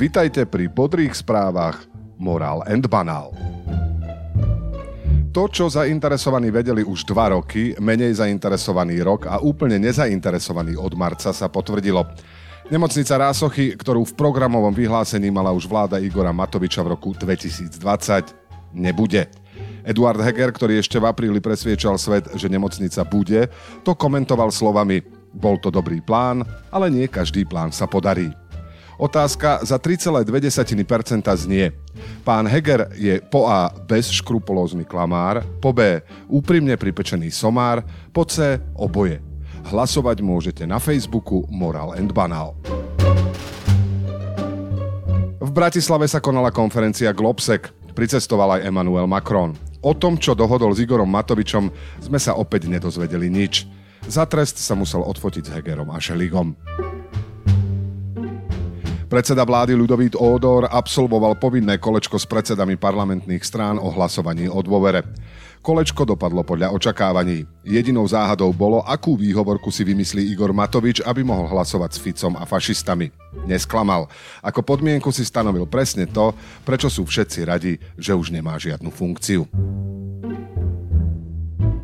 [0.00, 1.84] Vitajte pri bodrých správach
[2.16, 3.36] Moral and Banal.
[5.36, 11.36] To, čo zainteresovaní vedeli už dva roky, menej zainteresovaný rok a úplne nezainteresovaný od marca
[11.36, 12.08] sa potvrdilo.
[12.72, 17.76] Nemocnica Rásochy, ktorú v programovom vyhlásení mala už vláda Igora Matoviča v roku 2020,
[18.72, 19.28] nebude.
[19.84, 23.52] Eduard Heger, ktorý ešte v apríli presviečal svet, že nemocnica bude,
[23.84, 25.04] to komentoval slovami
[25.36, 26.40] bol to dobrý plán,
[26.72, 28.32] ale nie každý plán sa podarí.
[29.00, 30.28] Otázka za 3,2%
[31.40, 31.72] znie.
[32.20, 37.80] Pán Heger je po A bezškrupulózny klamár, po B úprimne pripečený somár,
[38.12, 39.24] po C oboje.
[39.72, 42.52] Hlasovať môžete na Facebooku Moral and Banal.
[45.40, 47.72] V Bratislave sa konala konferencia Globsec.
[47.96, 49.56] Pricestoval aj Emmanuel Macron.
[49.80, 51.72] O tom, čo dohodol s Igorom Matovičom,
[52.04, 53.64] sme sa opäť nedozvedeli nič.
[54.04, 56.52] Za trest sa musel odfotiť s Hegerom a Šeligom.
[59.10, 65.02] Predseda vlády Ľudovít Ódor absolvoval povinné kolečko s predsedami parlamentných strán o hlasovaní o dôvere.
[65.66, 67.42] Kolečko dopadlo podľa očakávaní.
[67.66, 72.46] Jedinou záhadou bolo, akú výhovorku si vymyslí Igor Matovič, aby mohol hlasovať s Ficom a
[72.46, 73.10] fašistami.
[73.50, 74.06] Nesklamal.
[74.46, 76.30] Ako podmienku si stanovil presne to,
[76.62, 79.42] prečo sú všetci radi, že už nemá žiadnu funkciu.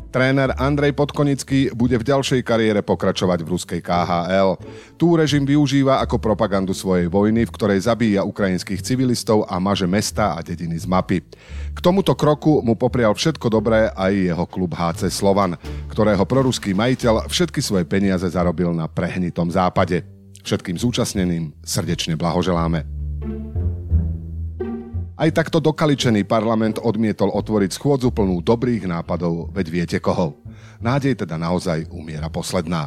[0.07, 4.55] Tréner Andrej Podkonický bude v ďalšej kariére pokračovať v ruskej KHL.
[4.95, 10.33] Tú režim využíva ako propagandu svojej vojny, v ktorej zabíja ukrajinských civilistov a maže mesta
[10.33, 11.21] a dediny z mapy.
[11.75, 15.59] K tomuto kroku mu poprial všetko dobré aj jeho klub HC Slovan,
[15.91, 20.01] ktorého proruský majiteľ všetky svoje peniaze zarobil na prehnitom západe.
[20.41, 22.96] Všetkým zúčastneným srdečne blahoželáme.
[25.17, 30.37] Aj takto dokaličený parlament odmietol otvoriť schôdzu plnú dobrých nápadov, veď viete koho.
[30.77, 32.85] Nádej teda naozaj umiera posledná.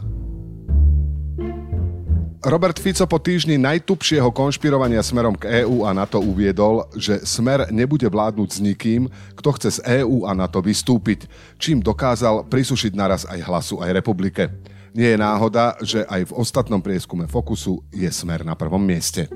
[2.41, 8.07] Robert Fico po týždni najtupšieho konšpirovania smerom k EÚ a NATO uviedol, že smer nebude
[8.07, 11.27] vládnuť s nikým, kto chce z EÚ a NATO vystúpiť,
[11.59, 14.55] čím dokázal prisušiť naraz aj hlasu aj republike.
[14.95, 19.27] Nie je náhoda, že aj v ostatnom prieskume Fokusu je smer na prvom mieste.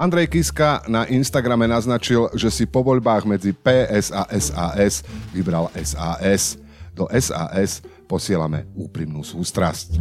[0.00, 6.56] Andrej Kiska na Instagrame naznačil, že si po voľbách medzi PS a SAS vybral SAS.
[6.96, 10.00] Do SAS posielame úprimnú sústrasť.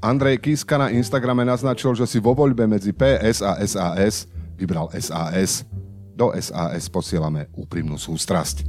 [0.00, 4.24] Andrej Kiska na Instagrame naznačil, že si vo voľbe medzi PS a SAS
[4.56, 5.68] vybral SAS.
[6.16, 8.64] Do SAS posielame úprimnú sústrasť.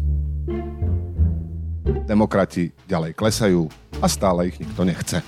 [2.11, 3.71] Demokrati ďalej klesajú
[4.03, 5.23] a stále ich nikto nechce.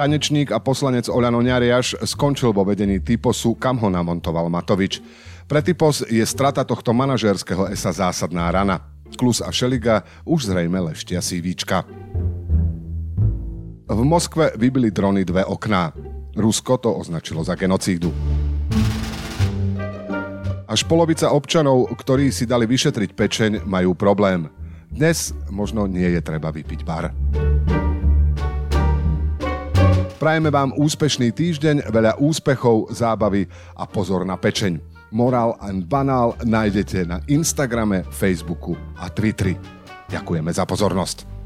[0.00, 4.96] Tanečník a poslanec Oľano Ňariaš skončil vo vedení Typosu, kam ho namontoval Matovič.
[5.44, 8.80] Pre Typos je strata tohto manažérskeho esa zásadná rana.
[9.20, 11.84] Klus a Šeliga už zrejme leštia sívíčka.
[13.92, 15.92] V Moskve vybili drony dve okná.
[16.32, 18.08] Rusko to označilo za genocídu.
[20.64, 24.48] Až polovica občanov, ktorí si dali vyšetriť pečeň, majú problém.
[24.88, 27.12] Dnes možno nie je treba vypiť bar.
[30.20, 34.76] Prajeme vám úspešný týždeň, veľa úspechov, zábavy a pozor na pečeň.
[35.16, 39.56] Moral and Banal nájdete na Instagrame, Facebooku a Twitteri.
[40.12, 41.39] Ďakujeme za pozornosť.